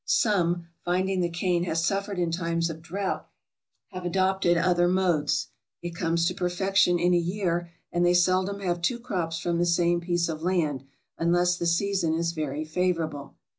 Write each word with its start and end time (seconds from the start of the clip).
Some, 0.07 0.65
finding 0.83 1.21
the 1.21 1.29
cane 1.29 1.65
has 1.65 1.85
suffered 1.85 2.17
in 2.17 2.31
times 2.31 2.71
of 2.71 2.81
drought, 2.81 3.29
have 3.89 4.03
adopted 4.03 4.57
other 4.57 4.87
modes. 4.87 5.49
It 5.83 5.93
comes 5.93 6.25
to 6.25 6.33
per 6.33 6.49
fection 6.49 6.97
in 6.97 7.13
a 7.13 7.17
year, 7.17 7.69
and 7.91 8.03
they 8.03 8.15
seldom 8.15 8.61
have 8.61 8.81
two 8.81 8.97
crops 8.97 9.37
from 9.37 9.59
the 9.59 9.65
same 9.67 10.01
piece 10.01 10.27
of 10.27 10.41
land, 10.41 10.85
unless 11.19 11.55
the 11.55 11.67
season 11.67 12.15
is 12.15 12.31
very 12.31 12.65
favorable. 12.65 13.35